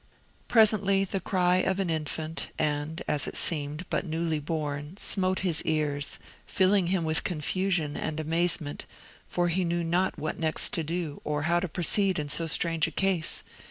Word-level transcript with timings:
Presently 0.47 1.03
the 1.03 1.19
cry 1.19 1.57
of 1.57 1.79
an 1.79 1.91
infant, 1.91 2.49
and, 2.57 3.03
as 3.07 3.27
it 3.27 3.35
seemed, 3.35 3.85
but 3.91 4.03
newly 4.03 4.39
born, 4.39 4.97
smote 4.97 5.41
his 5.41 5.61
ears, 5.61 6.17
filling 6.47 6.87
him 6.87 7.03
with 7.03 7.23
confusion 7.23 7.95
and 7.95 8.19
amazement, 8.19 8.87
for 9.27 9.49
he 9.49 9.63
knew 9.63 9.83
not 9.83 10.17
what 10.17 10.39
next 10.39 10.73
to 10.73 10.83
do, 10.83 11.21
or 11.23 11.43
how 11.43 11.59
to 11.59 11.69
proceed 11.69 12.17
in 12.17 12.29
so 12.29 12.47
strange 12.47 12.87
a 12.87 12.91
case. 12.91 13.43